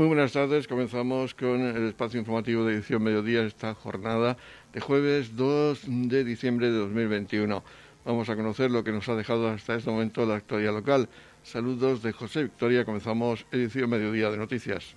[0.00, 4.38] Muy buenas tardes, comenzamos con el espacio informativo de edición mediodía esta jornada
[4.72, 7.62] de jueves 2 de diciembre de 2021.
[8.06, 11.10] Vamos a conocer lo que nos ha dejado hasta este momento la actualidad local.
[11.42, 14.96] Saludos de José Victoria, comenzamos edición mediodía de noticias.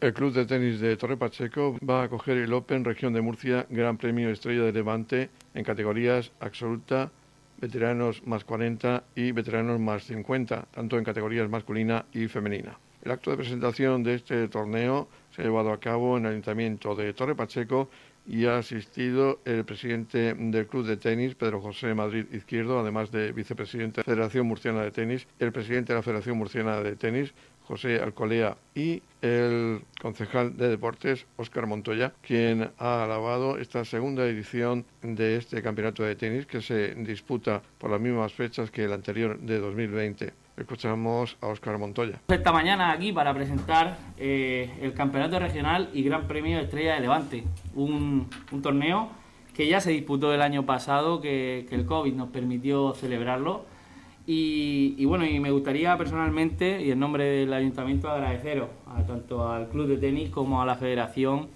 [0.00, 3.66] El Club de Tenis de Torre Pacheco va a acoger el Open Región de Murcia
[3.70, 7.10] Gran Premio Estrella de Levante en categorías absoluta,
[7.62, 12.76] veteranos más 40 y veteranos más 50, tanto en categorías masculina y femenina.
[13.04, 16.94] El acto de presentación de este torneo se ha llevado a cabo en el Ayuntamiento
[16.96, 17.88] de Torre Pacheco
[18.26, 23.32] y ha asistido el presidente del Club de Tenis, Pedro José Madrid Izquierdo, además de
[23.32, 27.32] vicepresidente de la Federación Murciana de Tenis, el presidente de la Federación Murciana de Tenis,
[27.66, 34.84] José Alcolea, y el concejal de deportes, Óscar Montoya, quien ha alabado esta segunda edición
[35.02, 39.38] de este campeonato de tenis que se disputa por las mismas fechas que el anterior
[39.38, 40.32] de 2020.
[40.56, 42.20] Escuchamos a Óscar Montoya.
[42.28, 47.44] Esta mañana aquí para presentar eh, el Campeonato Regional y Gran Premio Estrella de Levante,
[47.74, 48.28] un,
[48.62, 49.10] torneo
[49.54, 53.71] que ya se disputó el año pasado, que el COVID nos permitió celebrarlo
[54.24, 58.68] y, bueno, y me gustaría personalmente, y en nombre del ayuntamiento, agradeceros
[59.06, 61.48] tanto al club de tenis como a la federación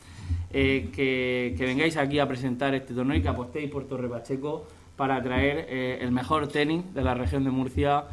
[0.52, 5.22] eh, que, vengáis aquí a presentar este torneo y que apostéis por Torre Pacheco para
[5.22, 8.04] traer eh, el mejor tenis de la región de Murcia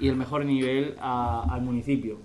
[0.00, 2.18] y el mejor nivel al municipio.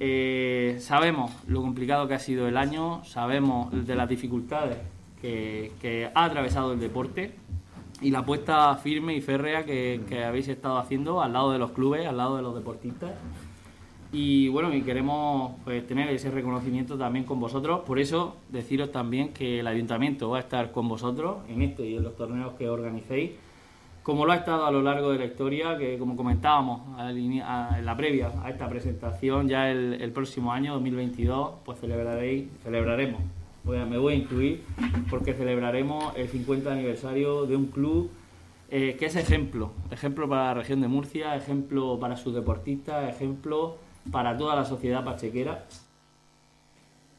[0.00, 4.78] Eh, sabemos lo complicado que ha sido el año, sabemos de las dificultades
[5.20, 7.32] que ha atravesado el deporte
[8.02, 12.06] y la apuesta firme y férrea que, habéis estado haciendo al lado de los clubes,
[12.06, 13.12] al lado de los deportistas.
[14.12, 17.80] Y bueno, y queremos pues, tener ese reconocimiento también con vosotros.
[17.86, 21.96] Por eso deciros también que el ayuntamiento va a estar con vosotros en este y
[21.96, 23.30] en los torneos que organicéis,
[24.02, 27.96] como lo ha estado a lo largo de la historia, que como comentábamos en la
[27.96, 33.20] previa a esta presentación, ya el, el próximo año, 2022, pues celebraréis, celebraremos
[33.64, 34.62] me voy a incluir
[35.08, 38.10] porque celebraremos el 50 aniversario de un club
[38.74, 43.76] eh, que es ejemplo, ejemplo para la región de Murcia, ejemplo para sus deportistas, ejemplo
[44.10, 45.66] para toda la sociedad pachequera.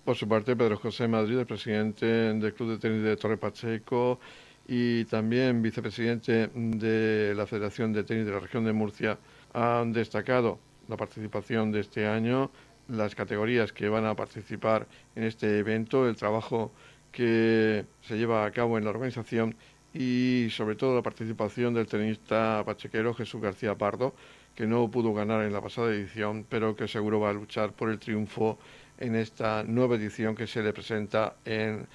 [0.03, 4.19] Por su parte, Pedro José Madrid, el presidente del Club de Tenis de Torre Pacheco
[4.67, 9.19] y también vicepresidente de la Federación de Tenis de la región de Murcia,
[9.53, 10.57] han destacado
[10.89, 12.49] la participación de este año
[12.97, 16.71] las categorías que van a participar en este evento, el trabajo
[17.11, 19.55] que se lleva a cabo en la organización
[19.93, 24.13] y sobre todo la participación del tenista pachequero Jesús García Pardo,
[24.55, 27.89] que no pudo ganar en la pasada edición, pero que seguro va a luchar por
[27.89, 28.57] el triunfo
[28.97, 31.87] en esta nueva edición que se le presenta en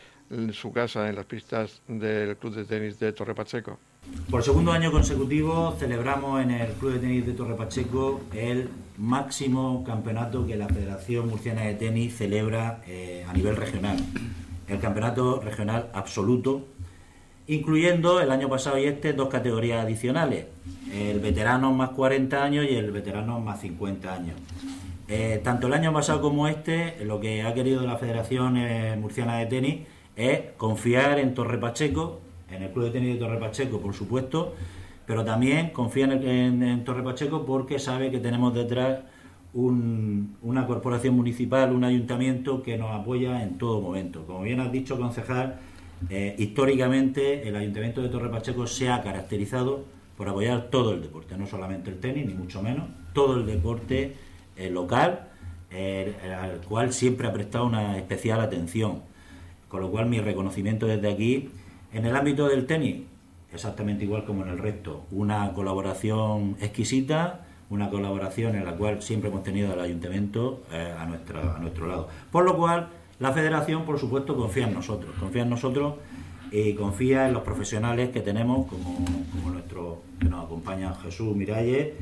[0.53, 3.79] su casa, en las pistas del Club de Tenis de Torre Pacheco.
[4.31, 9.83] Por segundo año consecutivo celebramos en el Club de Tenis de Torre Pacheco el máximo
[9.85, 13.97] campeonato que la Federación Murciana de Tenis celebra eh, a nivel regional.
[14.67, 16.67] El campeonato regional absoluto,
[17.47, 20.45] incluyendo el año pasado y este dos categorías adicionales,
[20.93, 24.37] el veterano más 40 años y el veterano más 50 años.
[25.09, 29.39] Eh, tanto el año pasado como este, lo que ha querido la Federación eh, Murciana
[29.39, 29.87] de Tenis
[30.17, 34.55] es confiar en Torre Pacheco en el Club de Tenis de Torre Pacheco, por supuesto,
[35.07, 39.01] pero también confía en, Torre Pacheco porque sabe que tenemos detrás
[39.55, 44.27] una corporación municipal, un ayuntamiento que nos apoya en todo momento.
[44.27, 45.59] Como bien has dicho, concejal,
[46.11, 49.85] eh, históricamente el ayuntamiento de Torre Pacheco se ha caracterizado
[50.17, 54.15] por apoyar todo el deporte, no solamente el tenis, ni mucho menos, todo el deporte
[54.57, 55.29] eh, local,
[55.71, 59.03] eh, al cual siempre ha prestado una especial atención.
[59.69, 61.51] Con lo cual mi reconocimiento desde aquí
[61.93, 63.03] en el ámbito del tenis,
[63.53, 69.31] exactamente igual como en el resto, una colaboración exquisita, una colaboración en la cual siempre
[69.31, 72.09] hemos tenido al ayuntamiento eh, a, nuestra, a nuestro lado.
[72.31, 72.89] Por lo cual,
[73.19, 75.95] la federación, por supuesto, confía en nosotros, confía en nosotros
[76.51, 78.97] y confía en los profesionales que tenemos, como,
[79.33, 81.95] como nuestro que nos acompaña Jesús Miralles,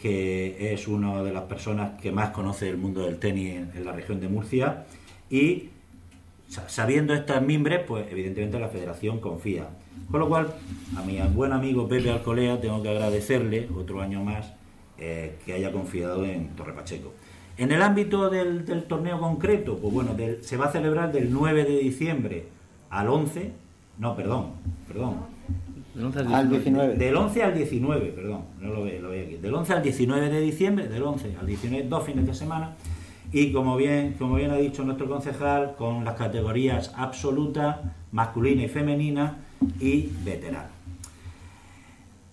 [0.00, 3.92] que es una de las personas que más conoce el mundo del tenis en la
[3.92, 4.84] región de Murcia,
[5.30, 5.70] y
[6.48, 9.68] sabiendo estas mimbres, pues evidentemente la federación confía.
[10.10, 10.54] Con lo cual,
[10.96, 14.52] a mi buen amigo Pepe Alcolea tengo que agradecerle otro año más
[14.98, 17.12] eh, que haya confiado en Torre Pacheco.
[17.56, 21.78] En el ámbito del, torneo concreto, pues bueno, se va a celebrar del 9 de
[21.78, 22.46] diciembre
[22.90, 23.52] al 11,
[23.98, 24.50] no, perdón,
[24.88, 25.34] perdón.
[25.94, 26.94] Del 11 al 19.
[26.96, 29.36] Del 11 al 19, perdón, no lo veo, lo veo aquí.
[29.36, 32.74] Del 11 al 19 de diciembre, del 11 al 19, dos fines de semana
[33.34, 38.68] y como bien, como bien ha dicho nuestro concejal, con las categorías absoluta, masculina y
[38.68, 39.38] femenina
[39.80, 40.68] y veterano.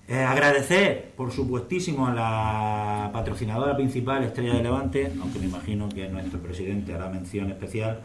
[0.08, 6.08] Eh, agradecer, por supuestísimo, a la patrocinadora principal, Estrella de Levante, aunque me imagino que
[6.08, 8.02] nuestro presidente hará mención especial.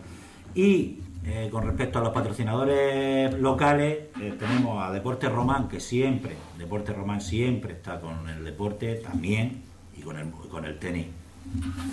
[0.55, 6.35] Y eh, con respecto a los patrocinadores locales, eh, tenemos a Deporte Román, que siempre,
[6.57, 9.65] Deporte Román siempre está con el deporte también,
[9.95, 11.09] y con el, con el tenis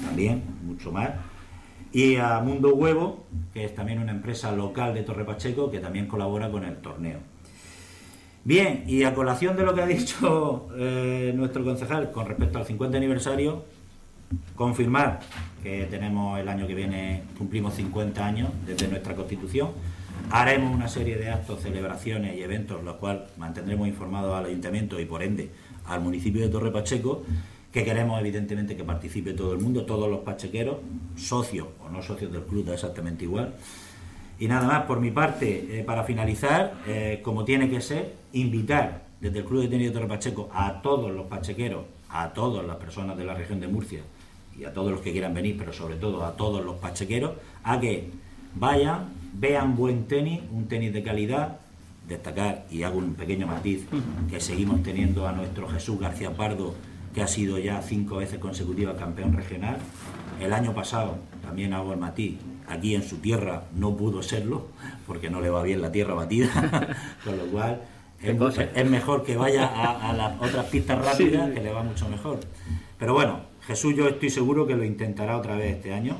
[0.05, 1.11] también, mucho más.
[1.91, 6.07] Y a Mundo Huevo, que es también una empresa local de Torre Pacheco, que también
[6.07, 7.19] colabora con el torneo.
[8.45, 12.65] Bien, y a colación de lo que ha dicho eh, nuestro concejal con respecto al
[12.65, 13.63] 50 aniversario,
[14.55, 15.21] confirmar
[15.61, 19.69] que tenemos el año que viene, cumplimos 50 años desde nuestra constitución.
[20.31, 25.05] Haremos una serie de actos, celebraciones y eventos, los cuales mantendremos informados al ayuntamiento y
[25.05, 25.49] por ende
[25.85, 27.23] al municipio de Torre Pacheco,
[27.73, 30.77] que queremos evidentemente que participe todo el mundo, todos los pachequeros,
[31.15, 33.55] socios o no socios del club, da exactamente igual.
[34.39, 39.05] Y nada más, por mi parte, eh, para finalizar, eh, como tiene que ser, invitar
[39.19, 42.75] desde el Club de Tenis de Torre Pacheco a todos los pachequeros, a todas las
[42.75, 44.01] personas de la región de Murcia
[44.59, 47.31] y a todos los que quieran venir, pero sobre todo a todos los pachequeros,
[47.63, 48.11] a que
[48.53, 51.57] vayan, vean buen tenis, un tenis de calidad,
[52.07, 53.87] destacar, y hago un pequeño matiz,
[54.29, 56.75] que seguimos teniendo a nuestro Jesús García Pardo,
[57.13, 59.77] que ha sido ya cinco veces consecutiva campeón regional.
[60.41, 62.37] El año pasado, también hago el matiz,
[62.67, 64.67] aquí en su tierra no pudo serlo,
[65.05, 66.49] porque no le va bien la tierra batida,
[67.23, 67.81] con lo cual
[68.23, 72.39] es, mejor que vaya a, las otras pistas rápidas, que le va mucho mejor.
[72.97, 76.15] Pero bueno, Jesús yo estoy seguro que lo intentará otra vez este año.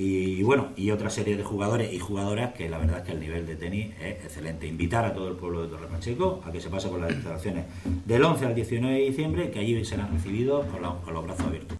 [0.00, 3.18] Y, bueno, y otra serie de jugadores y jugadoras que la verdad es que el
[3.18, 4.68] nivel de tenis es excelente.
[4.68, 7.64] Invitar a todo el pueblo de Torre Pacheco a que se pase por las instalaciones
[8.06, 10.82] del 11 al 19 de diciembre, que allí serán recibidos con
[11.14, 11.78] los brazos abiertos.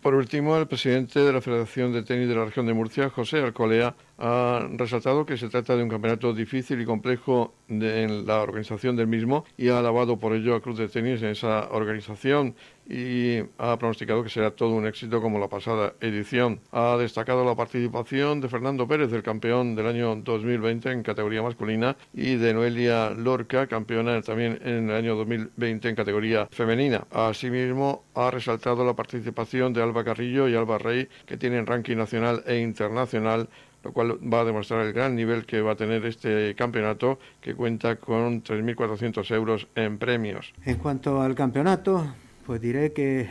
[0.00, 3.42] Por último, el presidente de la Federación de Tenis de la región de Murcia, José
[3.42, 8.96] Alcolea, ha resaltado que se trata de un campeonato difícil y complejo en la organización
[8.96, 12.54] del mismo y ha alabado por ello a Cruz de Tenis en esa organización
[12.88, 16.60] y ha pronosticado que será todo un éxito como la pasada edición.
[16.72, 21.96] Ha destacado la participación de Fernando Pérez, el campeón del año 2020 en categoría masculina,
[22.14, 27.06] y de Noelia Lorca, campeona también en el año 2020 en categoría femenina.
[27.10, 32.42] Asimismo, ha resaltado la participación de Alba Carrillo y Alba Rey, que tienen ranking nacional
[32.46, 33.48] e internacional
[33.84, 37.54] lo cual va a demostrar el gran nivel que va a tener este campeonato, que
[37.54, 40.52] cuenta con 3.400 euros en premios.
[40.64, 42.06] En cuanto al campeonato,
[42.44, 43.28] pues diré que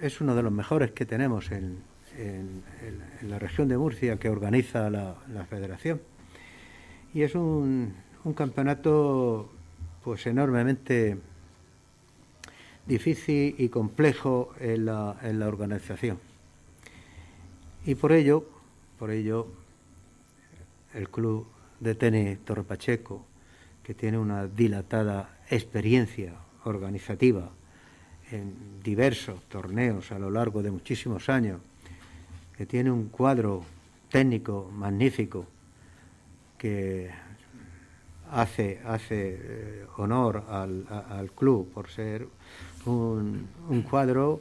[0.00, 1.96] es uno de los mejores que tenemos en,
[3.22, 5.16] la región de Murcia que organiza la,
[5.50, 6.00] federación.
[7.12, 7.94] Y es un,
[8.34, 9.50] campeonato
[10.02, 11.18] pues enormemente
[12.86, 16.18] difícil y complejo en la, en la organización.
[17.84, 18.48] Y por ello,
[18.98, 19.46] por ello,
[20.96, 21.46] el club
[21.78, 23.24] de tenis Torre Pacheco,
[23.82, 26.32] que tiene una dilatada experiencia
[26.64, 27.50] organizativa
[28.32, 31.60] en diversos torneos a lo largo de muchísimos años,
[32.56, 33.62] que tiene un cuadro
[34.10, 35.46] técnico magnífico
[36.58, 37.10] que
[38.32, 42.26] hace, hace eh, honor al, club por ser
[42.86, 44.40] un, un cuadro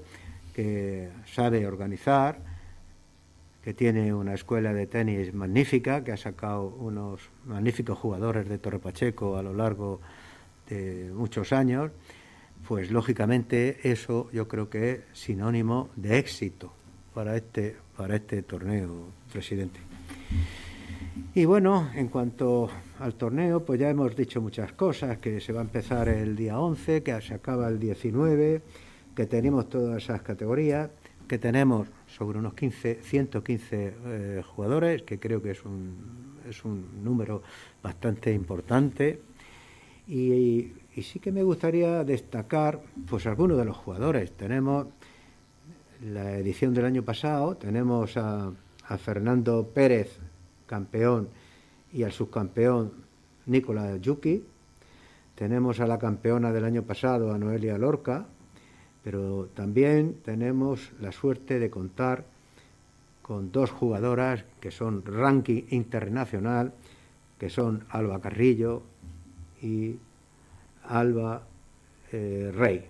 [0.55, 2.54] que sabe organizar,
[3.65, 8.79] que tiene una escuela de tenis magnífica, que ha sacado unos magníficos jugadores de Torre
[8.79, 9.99] Pacheco a lo largo
[10.69, 11.91] de muchos años
[12.67, 16.71] pues lógicamente eso yo creo que es sinónimo de éxito
[17.13, 19.79] para este, para este torneo, presidente.
[21.33, 22.69] Y bueno, en cuanto
[22.99, 26.59] al torneo, pues ya hemos dicho muchas cosas, que se va a empezar el día
[26.59, 28.61] 11, que se acaba el 19,
[29.15, 30.89] que tenemos todas esas categorías,
[31.27, 37.03] que tenemos sobre unos 15, 115 eh, jugadores, que creo que es un, es un
[37.03, 37.43] número
[37.83, 39.19] bastante importante.
[40.07, 42.79] Y, sí que me gustaría destacar
[43.09, 44.31] pues algunos de los jugadores.
[44.31, 44.87] Tenemos
[46.01, 48.53] la edición del año pasado, tenemos a,
[48.97, 50.19] Fernando Pérez,
[50.67, 51.27] campeón,
[51.91, 52.93] y al subcampeón
[53.47, 54.43] Nicolás Yuki.
[55.33, 58.27] Tenemos a la campeona del año pasado, a Noelia Lorca,
[59.05, 62.25] pero también tenemos la suerte de contar
[63.21, 66.73] con dos jugadoras que son ranking internacional,
[67.37, 68.81] que son Alba Carrillo
[69.61, 69.97] y
[70.85, 71.43] Alba
[72.11, 72.85] eh, Rey,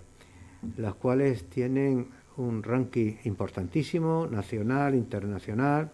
[0.78, 2.06] las cuales tienen
[2.38, 5.92] un ranking importantísimo, nacional, internacional,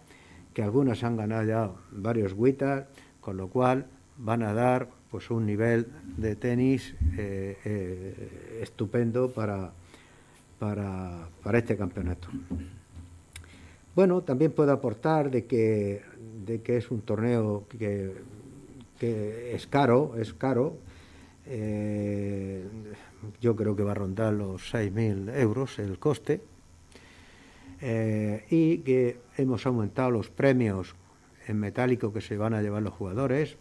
[0.54, 2.84] que algunas han ganado ya varios WITAs,
[3.20, 3.86] con lo cual
[4.18, 9.72] van a dar pues un nivel de tenis eh, eh, estupendo para,
[10.62, 12.28] para, para, este campeonato.
[13.96, 16.02] Bueno, también puedo aportar de que,
[16.46, 18.14] de que es un torneo que,
[18.96, 20.76] que es caro, es caro,
[21.46, 22.64] eh,
[23.40, 26.40] yo creo que va a rondar los 6.000 euros el coste.
[27.80, 30.94] Eh, y que hemos aumentado los premios
[31.48, 33.56] en metálico que se van a llevar los jugadores,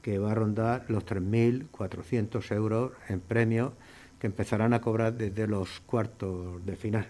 [0.00, 3.74] que va a rondar los 3.400 euros en premios
[4.20, 7.06] que empezarán a cobrar desde los cuartos de final.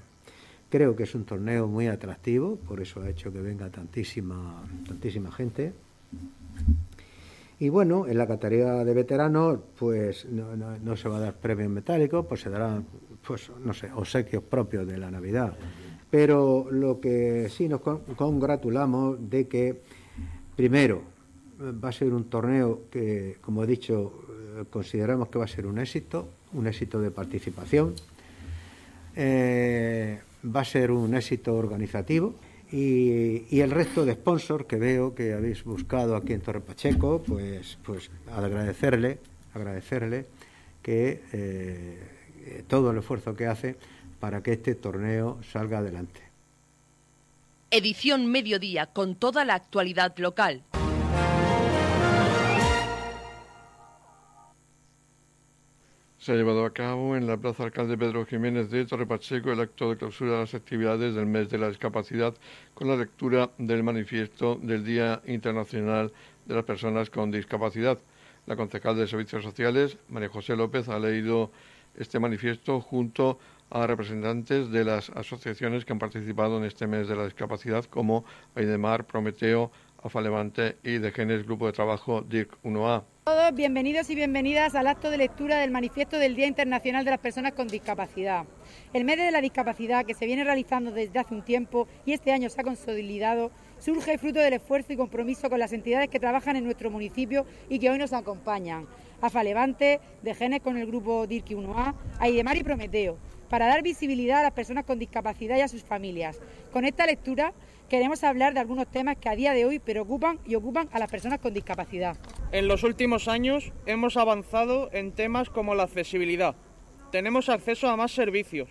[0.71, 5.33] Creo que es un torneo muy atractivo, por eso ha hecho que venga tantísima, tantísima
[5.33, 5.73] gente.
[7.59, 12.23] Y bueno, en la categoría de veteranos, pues no, se va a dar premio metálico,
[12.23, 12.87] pues se darán,
[13.27, 15.55] pues no sé, obsequios propios de la Navidad.
[16.09, 19.83] Pero lo que sí nos congratulamos de que,
[20.55, 21.03] primero,
[21.61, 25.67] va a ser un torneo que, como he dicho, eh, consideramos que va a ser
[25.67, 27.95] un éxito, un éxito de participación.
[29.17, 32.35] Eh, va a ser un éxito organizativo
[32.73, 37.79] y, el resto de sponsors que veo que habéis buscado aquí en Torre Pacheco, pues,
[37.83, 39.19] pues agradecerle,
[39.55, 40.27] agradecerle
[40.83, 43.77] que eh, todo el esfuerzo que hace
[44.21, 46.21] para que este torneo salga adelante.
[47.71, 50.65] Edición Mediodía con toda la actualidad local.
[56.21, 59.61] Se ha llevado a cabo en la Plaza Alcalde Pedro Jiménez de Torre Pacheco el
[59.61, 62.35] acto de clausura de las actividades del mes de la discapacidad
[62.75, 66.13] con la lectura del manifiesto del Día Internacional
[66.45, 67.99] de las Personas con Discapacidad.
[68.45, 71.53] La concejal de Servicios Sociales, María José López, ha leído
[71.97, 73.39] este manifiesto junto
[73.71, 78.27] a representantes de las asociaciones que han participado en este mes de la discapacidad como
[78.55, 79.73] Aidemar, Prometeo,
[80.03, 80.21] AFA
[80.83, 83.05] y de Genes Grupo de Trabajo DIRC 1A.
[83.31, 87.21] Todos bienvenidos y bienvenidas al acto de lectura del manifiesto del Día Internacional de las
[87.21, 88.45] Personas con Discapacidad.
[88.93, 92.33] El mes de la discapacidad que se viene realizando desde hace un tiempo y este
[92.33, 96.57] año se ha consolidado surge fruto del esfuerzo y compromiso con las entidades que trabajan
[96.57, 98.89] en nuestro municipio y que hoy nos acompañan.
[99.21, 103.17] AFA Levante, de Genes con el grupo DIRC 1A, Aidemar y Prometeo,
[103.49, 106.41] para dar visibilidad a las personas con discapacidad y a sus familias.
[106.73, 107.53] Con esta lectura
[107.91, 111.11] queremos hablar de algunos temas que a día de hoy preocupan y ocupan a las
[111.11, 112.17] personas con discapacidad.
[112.53, 116.55] En los últimos años hemos avanzado en temas como la accesibilidad.
[117.11, 118.71] Tenemos acceso a más servicios.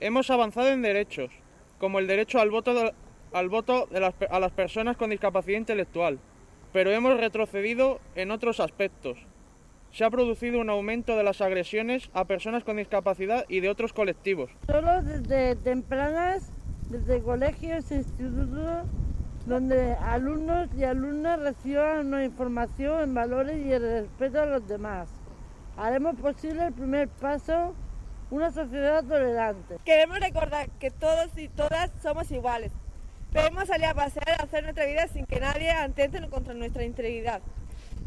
[0.00, 1.30] Hemos avanzado en derechos,
[1.78, 2.92] como el derecho al voto,
[3.32, 3.88] al voto
[4.30, 6.18] a las personas con discapacidad intelectual.
[6.72, 9.18] Pero hemos retrocedido en otros aspectos.
[9.92, 13.92] Se ha producido un aumento de las agresiones a personas con discapacidad y de otros
[13.92, 14.50] colectivos.
[14.66, 16.52] Solo desde tempranas
[16.90, 18.86] desde colegios e institutos
[19.46, 25.08] donde alumnos y alumnas reciban una información en valores y el respeto a los demás.
[25.76, 27.74] Haremos posible el primer paso,
[28.30, 29.76] una sociedad tolerante.
[29.84, 32.72] Queremos recordar que todos y todas somos iguales.
[33.32, 37.40] Pedimos salir a pasear y hacer nuestra vida sin que nadie atente contra nuestra integridad.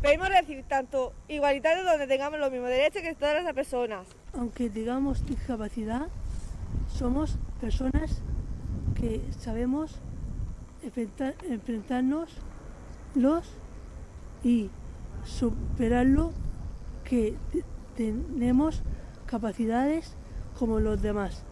[0.02, 4.06] Pedimos recibir tanto igualitario donde tengamos los mismos derechos que todas las personas.
[4.38, 6.08] Aunque tengamos discapacidad,
[6.90, 8.22] somos personas
[9.04, 10.00] que sabemos
[10.82, 12.30] enfrentarnos
[14.46, 14.70] y
[15.26, 16.32] superarlo,
[17.04, 17.36] que
[17.98, 18.82] tenemos
[19.26, 20.16] capacidades
[20.58, 21.44] como los demás,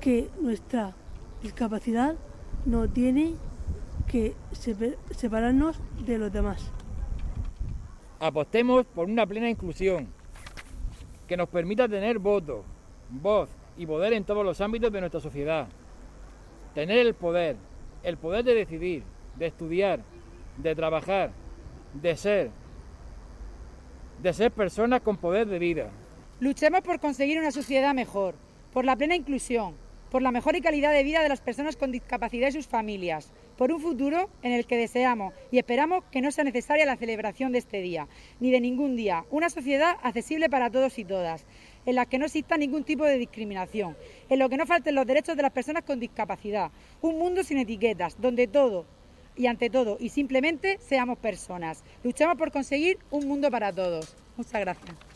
[0.00, 0.96] que nuestra
[1.40, 2.16] discapacidad
[2.64, 3.36] no tiene
[4.08, 4.34] que
[5.12, 6.72] separarnos de los demás.
[8.18, 10.08] Apostemos por una plena inclusión
[11.28, 12.64] que nos permita tener voto,
[13.08, 15.68] voz y poder en todos los ámbitos de nuestra sociedad
[16.76, 17.56] tener el poder,
[18.02, 19.02] el poder de decidir,
[19.36, 20.00] de estudiar,
[20.58, 21.30] de trabajar,
[21.94, 22.50] de ser,
[24.22, 25.88] de ser personas con poder de vida.
[26.38, 28.34] Luchemos por conseguir una sociedad mejor,
[28.74, 29.74] por la plena inclusión,
[30.10, 33.32] por la mejor y calidad de vida de las personas con discapacidad y sus familias,
[33.56, 37.52] por un futuro en el que deseamos y esperamos que no sea necesaria la celebración
[37.52, 38.06] de este día,
[38.38, 41.46] ni de ningún día, una sociedad accesible para todos y todas,
[41.86, 43.96] en la que no exista ningún tipo de discriminación,
[44.28, 47.58] en lo que no falten los derechos de las personas con discapacidad, un mundo sin
[47.58, 48.84] etiquetas, donde todo
[49.36, 51.82] y ante todo y simplemente seamos personas.
[52.02, 54.16] Luchamos por conseguir un mundo para todos.
[54.36, 55.15] Muchas gracias.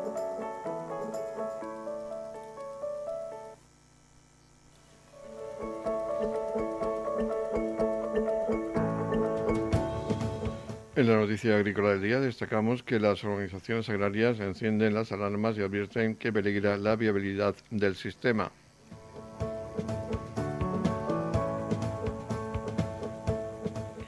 [11.31, 16.33] Noticia agrícola del día destacamos que las organizaciones agrarias encienden las alarmas y advierten que
[16.33, 18.51] peligra la viabilidad del sistema.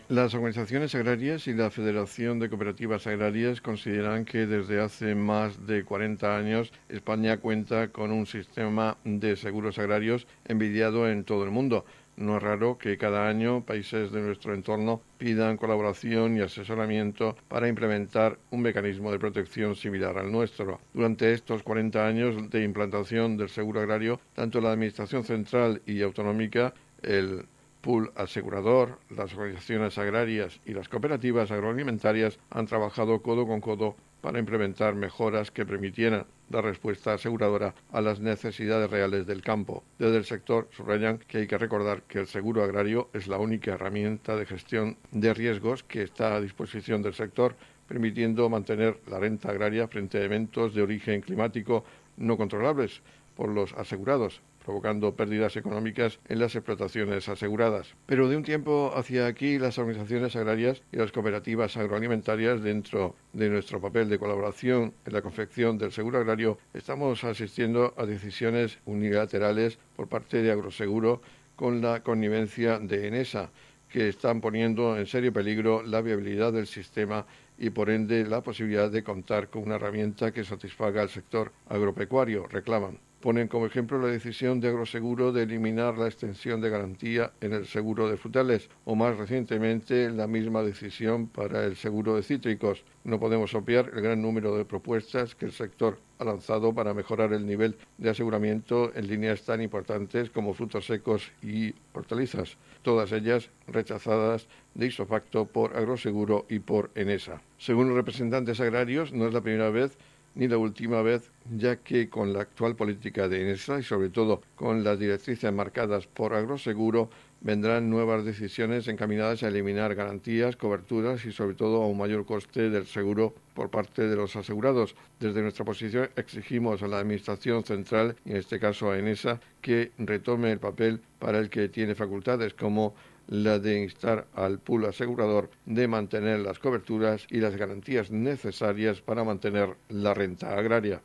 [0.09, 5.85] Las organizaciones agrarias y la Federación de Cooperativas Agrarias consideran que desde hace más de
[5.85, 11.85] 40 años España cuenta con un sistema de seguros agrarios envidiado en todo el mundo.
[12.15, 17.67] No es raro que cada año países de nuestro entorno pidan colaboración y asesoramiento para
[17.67, 20.79] implementar un mecanismo de protección similar al nuestro.
[20.93, 26.73] Durante estos 40 años de implantación del seguro agrario, tanto la Administración Central y Autonómica,
[27.01, 27.45] el
[27.81, 34.39] pool asegurador, las organizaciones agrarias y las cooperativas agroalimentarias han trabajado codo con codo para
[34.39, 39.83] implementar mejoras que permitieran dar respuesta aseguradora a las necesidades reales del campo.
[39.97, 43.71] Desde el sector subrayan que hay que recordar que el seguro agrario es la única
[43.71, 47.55] herramienta de gestión de riesgos que está a disposición del sector,
[47.87, 51.83] permitiendo mantener la renta agraria frente a eventos de origen climático
[52.17, 53.01] no controlables
[53.35, 57.95] por los asegurados, provocando pérdidas económicas en las explotaciones aseguradas.
[58.05, 63.49] Pero de un tiempo hacia aquí, las organizaciones agrarias y las cooperativas agroalimentarias, dentro de
[63.49, 69.77] nuestro papel de colaboración en la confección del seguro agrario, estamos asistiendo a decisiones unilaterales
[69.95, 71.21] por parte de Agroseguro
[71.55, 73.51] con la connivencia de Enesa,
[73.89, 77.25] que están poniendo en serio peligro la viabilidad del sistema
[77.57, 82.47] y por ende la posibilidad de contar con una herramienta que satisfaga al sector agropecuario,
[82.47, 82.97] reclaman.
[83.23, 87.65] Ponen como ejemplo la decisión de Agroseguro de eliminar la extensión de garantía en el
[87.65, 92.83] seguro de frutales o más recientemente la misma decisión para el seguro de cítricos.
[93.05, 97.31] No podemos obviar el gran número de propuestas que el sector ha lanzado para mejorar
[97.31, 103.51] el nivel de aseguramiento en líneas tan importantes como frutos secos y hortalizas, todas ellas
[103.67, 107.41] rechazadas de isofacto por Agroseguro y por Enesa.
[107.57, 109.97] Según los representantes agrarios, no es la primera vez
[110.35, 114.41] ni la última vez, ya que con la actual política de INESA y sobre todo
[114.55, 117.09] con las directrices marcadas por Agroseguro,
[117.41, 122.69] vendrán nuevas decisiones encaminadas a eliminar garantías, coberturas y sobre todo a un mayor coste
[122.69, 124.95] del seguro por parte de los asegurados.
[125.19, 129.91] Desde nuestra posición exigimos a la Administración Central, y en este caso a ENESA, que
[129.97, 132.95] retome el papel para el que tiene facultades como
[133.27, 139.23] la de instar al pool asegurador de mantener las coberturas y las garantías necesarias para
[139.23, 141.01] mantener la renta agraria.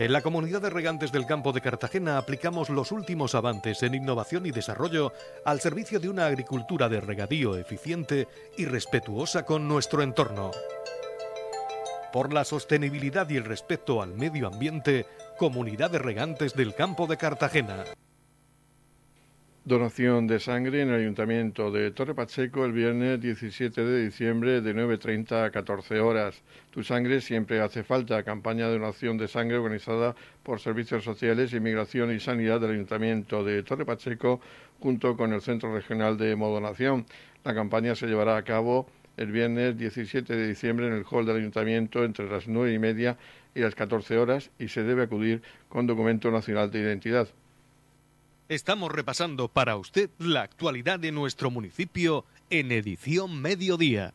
[0.00, 4.46] En la comunidad de regantes del campo de Cartagena aplicamos los últimos avances en innovación
[4.46, 5.12] y desarrollo
[5.44, 10.52] al servicio de una agricultura de regadío eficiente y respetuosa con nuestro entorno
[12.12, 15.06] por la sostenibilidad y el respeto al medio ambiente,
[15.38, 17.84] Comunidad de Regantes del Campo de Cartagena.
[19.62, 24.74] Donación de sangre en el Ayuntamiento de Torre Pacheco el viernes 17 de diciembre de
[24.74, 26.42] 9.30 a 14 horas.
[26.70, 28.22] Tu sangre siempre hace falta.
[28.22, 33.62] Campaña de donación de sangre organizada por Servicios Sociales, Inmigración y Sanidad del Ayuntamiento de
[33.62, 34.40] Torre Pacheco
[34.80, 37.04] junto con el Centro Regional de Modonación.
[37.44, 41.36] La campaña se llevará a cabo el viernes 17 de diciembre en el hall del
[41.36, 43.18] ayuntamiento entre las nueve y media
[43.54, 47.28] y las 14 horas y se debe acudir con documento nacional de identidad.
[48.48, 54.12] Estamos repasando para usted la actualidad de nuestro municipio en edición mediodía.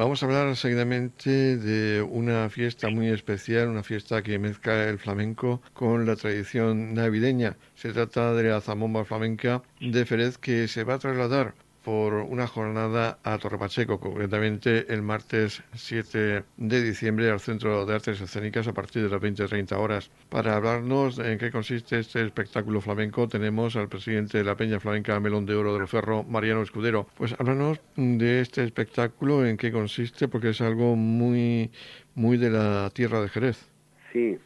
[0.00, 5.60] Vamos a hablar seguidamente de una fiesta muy especial, una fiesta que mezcla el flamenco
[5.74, 7.58] con la tradición navideña.
[7.74, 11.52] Se trata de la zamomba flamenca de Ferez que se va a trasladar
[11.84, 17.94] por una jornada a Torre Pacheco, concretamente el martes 7 de diciembre al Centro de
[17.94, 20.10] Artes Escénicas a partir de las 20-30 horas.
[20.28, 25.18] Para hablarnos en qué consiste este espectáculo flamenco, tenemos al presidente de la Peña Flamenca
[25.20, 27.06] Melón de Oro del Ferro, Mariano Escudero.
[27.16, 31.70] Pues háblanos de este espectáculo, en qué consiste, porque es algo muy,
[32.14, 33.70] muy de la tierra de Jerez.
[34.12, 34.38] Sí,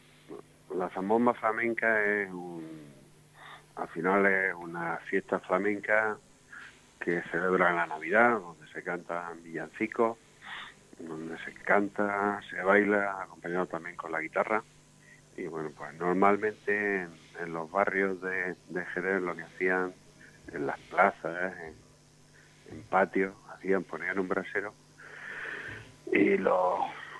[0.77, 2.63] la zambomba flamenca es un,
[3.75, 6.17] al final es una fiesta flamenca
[6.99, 10.17] que celebra la Navidad, donde se cantan villancicos,
[10.99, 14.63] donde se canta, se baila, acompañado también con la guitarra.
[15.37, 17.07] Y bueno, pues normalmente
[17.39, 19.93] en, los barrios de, de, Jerez lo que hacían
[20.53, 21.53] en las plazas,
[22.71, 24.73] en, patios, hacían, ponían un brasero
[26.11, 26.79] y los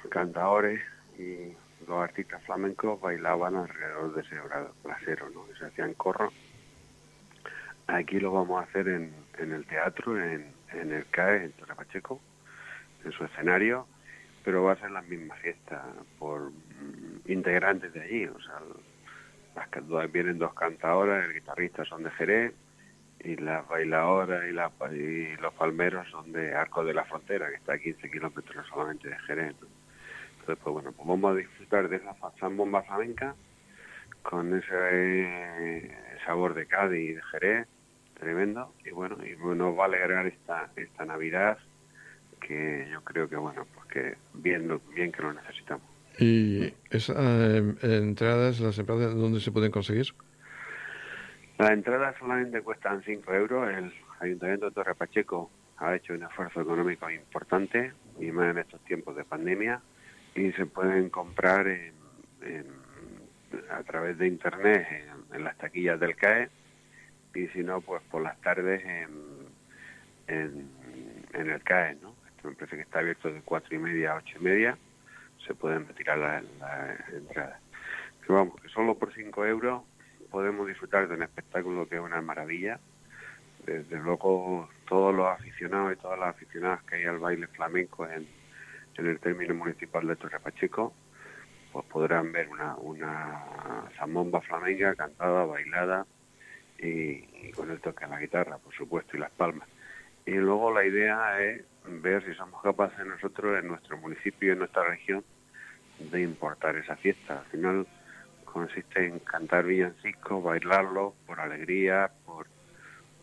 [0.10, 0.82] cantadores
[1.18, 1.54] y
[1.88, 4.36] los artistas flamencos bailaban alrededor de ese
[4.84, 5.46] brasero, ¿no?
[5.58, 6.34] se hacían corros.
[7.88, 11.76] Aquí lo vamos a hacer en, en el teatro, en, en el CAE, en Torre
[11.76, 12.22] Pacheco,
[13.04, 13.88] en su escenario,
[14.44, 15.84] pero va a ser la misma fiesta
[16.20, 16.52] por
[17.26, 18.26] integrantes de allí.
[18.28, 18.60] O sea,
[19.56, 22.54] las, vienen dos cantadoras, el guitarrista son de Jerez
[23.24, 27.80] y las bailadoras y, los palmeros son de Arco de la Frontera, que está a
[27.80, 29.56] 15 kilómetros solamente de Jerez.
[30.40, 33.36] Entonces, pues bueno, pues vamos a disfrutar de esa zambomba flamenca
[34.22, 37.68] con ese eh, sabor de Cádiz y de Jerez,
[38.20, 38.74] tremendo.
[38.86, 41.58] Y bueno, y nos va a alegrar esta, esta Navidad
[42.40, 45.84] que yo creo que, bueno, pues que bien, bien que lo necesitamos.
[46.20, 50.08] ¿Y esas eh, entradas, las entradas, dónde se pueden conseguir?
[51.58, 53.70] Las entradas solamente cuestan 5 euros.
[53.70, 58.82] El Ayuntamiento de Torre Pacheco ha hecho un esfuerzo económico importante, y más en estos
[58.86, 59.82] tiempos de pandemia,
[60.36, 61.68] y se pueden comprar
[63.72, 64.88] a través de Internet
[65.34, 66.50] en, las taquillas del CAE,
[67.36, 69.10] y si no, pues por las tardes en,
[70.28, 70.70] en,
[71.34, 72.16] el CAE, ¿no?
[72.28, 74.78] Esto me parece que está abierto de cuatro y media a ocho y media
[75.46, 77.60] se pueden retirar las la entradas.
[78.22, 79.84] Pero vamos, que solo por 5 euros
[80.32, 82.80] podemos disfrutar de un espectáculo que es una maravilla.
[83.66, 88.28] Desde luego, todos los aficionados y todas las aficionadas que hay al baile flamenco en,
[88.96, 90.94] el término municipal de Torre Pacheco,
[91.74, 96.06] pues podrán ver una, una zambomba flamenca cantada, bailada
[96.80, 99.68] y, con el toque de la guitarra, por supuesto, y las palmas.
[100.26, 104.60] Y luego la idea es ver si somos capaces nosotros en nuestro municipio y en
[104.60, 105.24] nuestra región
[106.00, 107.40] de importar esa fiesta.
[107.40, 107.88] Al final
[108.44, 112.48] consiste en cantar villancicos, bailarlos por alegría, por,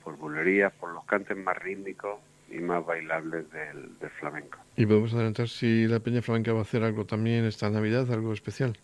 [0.04, 4.58] por bulería, por los cantes más rítmicos y más bailables del, del, flamenco.
[4.76, 8.32] ¿Y podemos adelantar si la Peña Flamenca va a hacer algo también esta Navidad, algo
[8.32, 8.78] especial?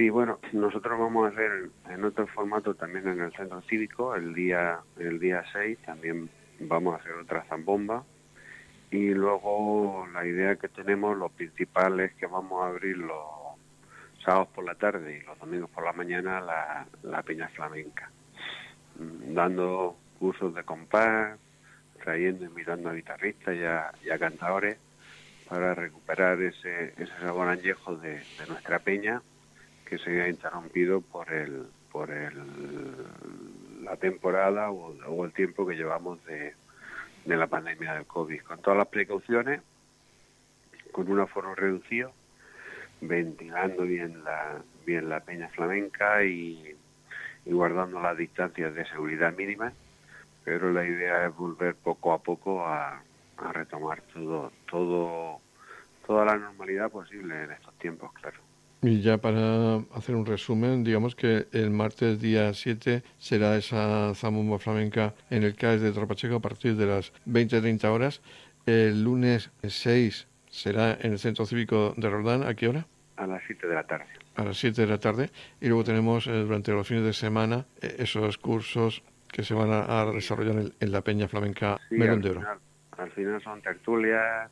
[0.00, 4.32] Sí, bueno, nosotros vamos a hacer en otro formato también en el centro cívico, el
[4.32, 8.02] día el día 6 también vamos a hacer otra zambomba.
[8.90, 13.26] Y luego la idea que tenemos, lo principal es que vamos a abrir los
[14.24, 18.10] sábados por la tarde y los domingos por la mañana la, la peña flamenca,
[18.98, 21.38] mm, dando cursos de compás,
[22.02, 24.78] trayendo, invitando a guitarristas y a, y cantadores
[25.46, 29.20] para recuperar ese, ese sabor añejo de, nuestra peña
[29.90, 32.32] que se ha interrumpido por el por el,
[33.82, 36.54] la temporada o, o el tiempo que llevamos de,
[37.24, 39.60] de la pandemia del COVID, con todas las precauciones,
[40.92, 42.12] con un aforo reducido,
[43.00, 46.76] ventilando bien la, bien la peña flamenca y,
[47.44, 49.72] guardando las distancias de seguridad mínimas,
[50.44, 53.02] pero la idea es volver poco a poco a,
[53.38, 55.40] a retomar todo, todo,
[56.06, 58.49] toda la normalidad posible en estos tiempos, claro.
[58.82, 64.58] Y ya para hacer un resumen, digamos que el martes día 7 será esa zambomba
[64.58, 68.22] flamenca en el CAES de Tropacheco a partir de las 20-30 horas.
[68.64, 72.42] El lunes 6 será en el Centro Cívico de Roldán.
[72.42, 72.86] ¿A qué hora?
[73.16, 74.06] A las 7 de la tarde.
[74.36, 75.30] A las 7 de la tarde.
[75.60, 79.70] Y luego tenemos eh, durante los fines de semana eh, esos cursos que se van
[79.70, 82.46] a, desarrollar en, la Peña Flamenca sí, Melón de Oro.
[82.96, 84.50] al final son tertulias,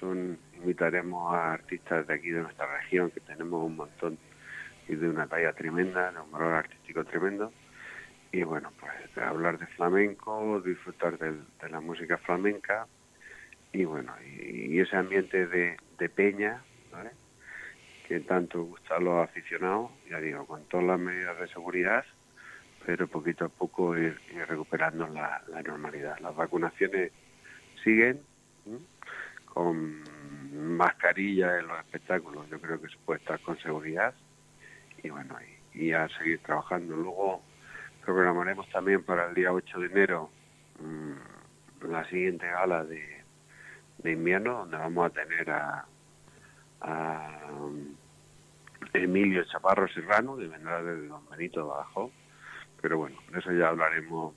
[0.00, 4.18] son invitaremos a artistas de aquí de nuestra región, que tenemos un montón
[4.88, 7.52] y de una talla tremenda, de un valor artístico tremendo.
[8.32, 11.34] Y bueno, pues hablar de flamenco, disfrutar de,
[11.68, 12.86] la música flamenca
[13.72, 15.76] y bueno, y, ese ambiente de,
[16.08, 17.10] peña, ¿vale?
[18.06, 22.04] que tanto gusta a los aficionados, ya digo, con todas las medidas de seguridad,
[22.86, 26.18] pero poquito a poco ir, recuperando la, normalidad.
[26.20, 27.12] Las vacunaciones
[27.84, 28.20] siguen
[29.58, 30.04] con
[30.76, 34.14] mascarilla en los espectáculos, yo creo que se puede estar con seguridad.
[35.02, 35.36] Y bueno,
[35.74, 36.94] y, a seguir trabajando.
[36.94, 37.42] Luego
[38.04, 40.30] programaremos también para el día 8 de enero
[40.78, 43.24] mm, la siguiente gala de,
[43.98, 45.84] de, invierno, donde vamos a tener a,
[46.80, 47.94] mm,
[48.92, 52.12] Emilio Chaparro Serrano, que vendrá desde Don Benito de Abajo,
[52.80, 54.34] pero bueno, de eso ya hablaremos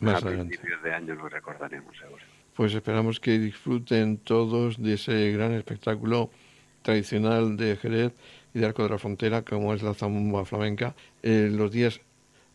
[0.00, 2.24] Más a principios de año, lo recordaremos seguro
[2.56, 6.30] pues esperamos que disfruten todos de ese gran espectáculo
[6.82, 8.12] tradicional de Jerez
[8.54, 12.00] y de Arco de la Frontera, como es la zambomba flamenca, eh, los días,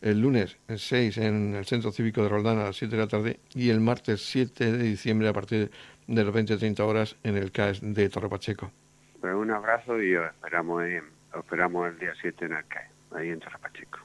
[0.00, 3.40] el lunes 6 en el Centro Cívico de Roldán a las 7 de la tarde
[3.54, 5.70] y el martes 7 de diciembre a partir
[6.06, 8.70] de las 20-30 horas en el CAES de Torre Pacheco.
[9.20, 10.84] Pues un abrazo y os esperamos,
[11.34, 13.98] esperamos el día 7 en el CAES, ahí en Torre Pacheco.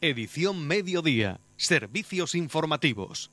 [0.00, 3.32] Edición Mediodía, Servicios Informativos.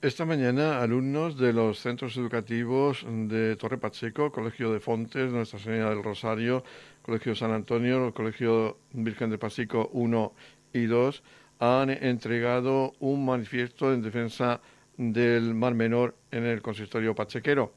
[0.00, 5.90] Esta mañana, alumnos de los centros educativos de Torre Pacheco, Colegio de Fontes, Nuestra Señora
[5.90, 6.62] del Rosario,
[7.02, 10.32] Colegio San Antonio, Colegio Virgen de Pasico 1
[10.72, 11.24] y 2,
[11.58, 14.60] han entregado un manifiesto en defensa
[14.96, 17.72] del Mar Menor en el consistorio pachequero.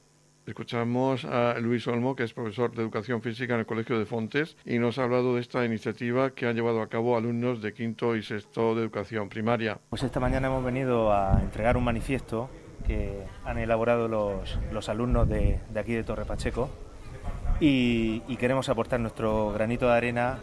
[0.48, 4.58] Escuchamos a Luis Olmo, que es profesor de Educación Física en el Colegio de Fontes,
[4.66, 8.16] y nos ha hablado de esta iniciativa que han llevado a cabo alumnos de quinto
[8.16, 9.78] y sexto de Educación Primaria.
[9.90, 12.50] Pues esta mañana hemos venido a entregar un manifiesto
[12.88, 16.70] que han elaborado los, alumnos de, aquí de Torre Pacheco
[17.60, 20.40] y, queremos aportar nuestro granito de arena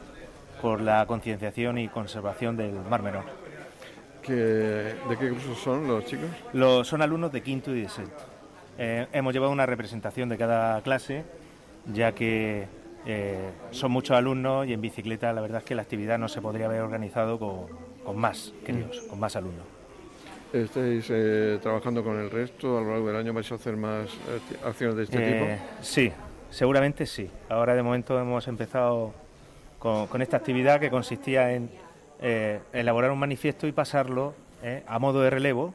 [0.62, 3.24] por la concienciación y conservación del Mar Menor.
[4.28, 6.26] ¿De qué cursos son los chicos?
[6.52, 8.27] Los, son alumnos de quinto y de sexto.
[8.78, 11.24] Eh, hemos llevado una representación de cada clase,
[11.92, 12.66] ya que
[13.06, 16.40] eh, son muchos alumnos y en bicicleta la verdad es que la actividad no se
[16.40, 19.08] podría haber organizado con, más críos, mm.
[19.08, 19.66] con más alumnos.
[20.52, 22.78] ¿Estáis eh, trabajando con el resto?
[22.78, 24.08] ¿A lo largo del año vais a hacer más
[24.64, 25.46] acciones de este tipo?
[25.82, 26.12] Sí,
[26.48, 27.28] seguramente sí.
[27.48, 29.12] Ahora de momento hemos empezado
[29.80, 31.68] con, esta actividad que consistía en
[32.72, 34.34] elaborar un manifiesto y pasarlo
[34.86, 35.74] a modo de relevo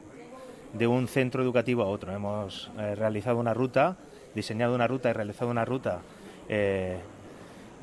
[0.74, 2.12] de un centro educativo a otro.
[2.12, 3.96] Hemos eh, realizado una ruta,
[4.34, 6.02] diseñado una ruta y realizado una ruta
[6.48, 6.98] eh,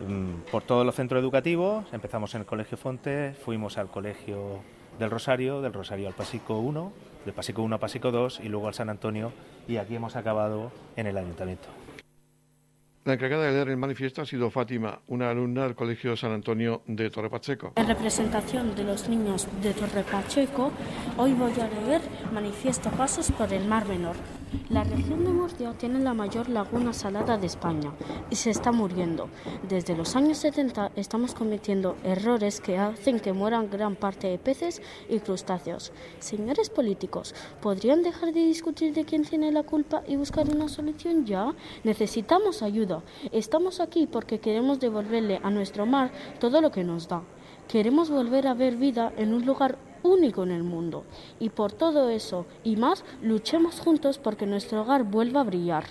[0.06, 1.86] mm, por todos los centros educativos.
[1.92, 4.60] Empezamos en el Colegio Fonte, fuimos al Colegio
[5.00, 6.92] del Rosario, del Rosario al Pasico 1,
[7.26, 9.32] del Pasico 1 a Pasico 2 y luego al San Antonio
[9.68, 11.70] y aquí hemos acabado en el Ayuntamiento.
[13.04, 16.84] La encargada de leer el manifiesto ha sido Fátima, una alumna del Colegio San Antonio
[16.86, 17.74] de Torre Pacheco.
[17.76, 20.72] En representación de los niños de Torre Pacheco,
[21.18, 24.16] hoy voy a leer Manifiesto Pasos por el Mar Menor.
[24.70, 27.94] La región de Murcia tiene la mayor laguna salada de España
[28.30, 29.30] y se está muriendo.
[29.68, 34.82] Desde los años 70 estamos cometiendo errores que hacen que mueran gran parte de peces
[35.08, 35.94] y crustáceos.
[36.20, 41.26] Señores políticos, ¿podrían dejar de discutir de quién tiene la culpa y buscar una solución
[41.26, 41.54] ya?
[41.86, 43.04] Necesitamos ayuda.
[43.32, 47.22] Estamos aquí porque queremos devolverle a nuestro mar todo lo que nos da.
[47.70, 51.04] Queremos volver a ver vida en un lugar único en el mundo.
[51.40, 55.86] Y por todo eso y más, luchemos juntos porque nuestro hogar vuelva a brillar.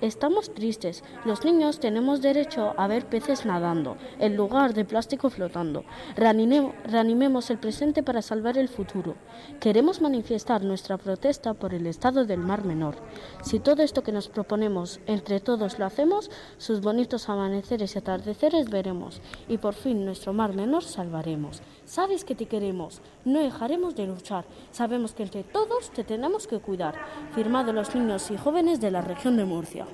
[0.00, 1.02] Estamos tristes.
[1.24, 5.84] Los niños tenemos derecho a ver peces nadando, en lugar de plástico flotando.
[6.16, 9.14] reanimemos el presente para salvar el futuro.
[9.58, 12.96] Queremos manifestar nuestra protesta por el estado del Mar Menor.
[13.42, 18.70] Si todo esto que nos proponemos entre todos lo hacemos, sus bonitos amaneceres y atardeceres
[18.70, 19.20] veremos.
[19.48, 21.62] Y por fin nuestro Mar Menor salvaremos.
[21.90, 24.44] Sabes que te queremos, no dejaremos de luchar.
[24.70, 26.94] Sabemos que entre todos te tenemos que cuidar.
[27.34, 29.88] Firmado los niños y jóvenes de la región de Murcia.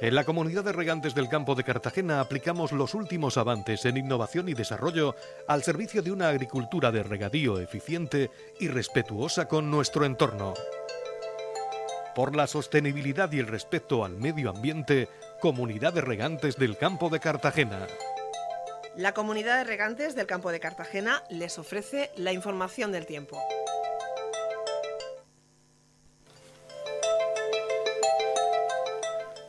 [0.00, 4.48] En la comunidad de regantes del campo de Cartagena aplicamos los últimos avances en innovación
[4.48, 5.16] y desarrollo
[5.48, 10.54] al servicio de una agricultura de regadío eficiente y respetuosa con nuestro entorno.
[12.14, 15.08] Por la sostenibilidad y el respeto al medio ambiente,
[15.40, 17.88] Comunidad de Regantes del Campo de Cartagena.
[18.96, 23.42] La Comunidad de Regantes del Campo de Cartagena les ofrece la información del tiempo.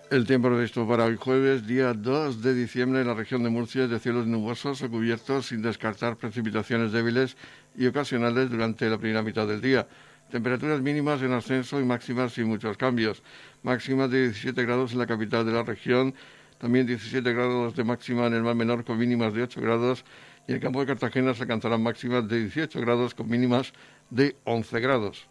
[0.09, 3.83] El tiempo previsto para hoy jueves, día 2 de diciembre, en la región de Murcia
[3.83, 7.37] es de cielos nubosos o cubiertos sin descartar precipitaciones débiles
[7.75, 9.87] y ocasionales durante la primera mitad del día.
[10.29, 13.21] Temperaturas mínimas en ascenso y máximas sin muchos cambios.
[13.61, 16.15] Máximas de 17 grados en la capital de la región,
[16.57, 20.03] también 17 grados de máxima en el mar menor con mínimas de 8 grados
[20.47, 23.73] y en el campo de Cartagena se alcanzarán máximas de 18 grados con mínimas
[24.09, 25.27] de 11 grados.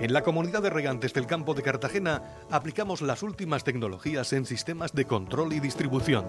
[0.00, 4.92] En la comunidad de regantes del campo de Cartagena aplicamos las últimas tecnologías en sistemas
[4.92, 6.24] de control y distribución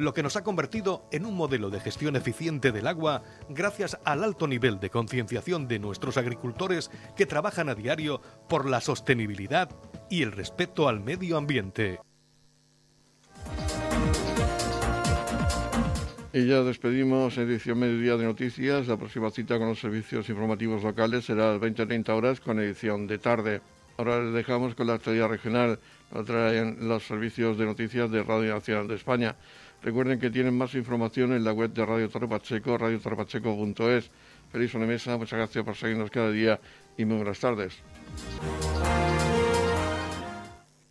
[0.00, 4.24] lo que nos ha convertido en un modelo de gestión eficiente del agua gracias al
[4.24, 9.68] alto nivel de concienciación de nuestros agricultores que trabajan a diario por la sostenibilidad
[10.08, 12.00] y el respeto al medio ambiente.
[16.32, 18.86] Y ya despedimos edición Mediodía de Noticias.
[18.86, 23.06] La próxima cita con los servicios informativos locales será a las 20-30 horas con edición
[23.06, 23.60] de tarde.
[23.98, 25.78] Ahora les dejamos con la actualidad regional.
[26.14, 29.36] Lo traen los servicios de noticias de Radio Nacional de España.
[29.82, 32.76] Recuerden que tienen más información en la web de Radio Torre Pacheco.
[34.52, 36.60] Feliz mesa, muchas gracias por seguirnos cada día
[36.96, 37.78] y muy buenas tardes.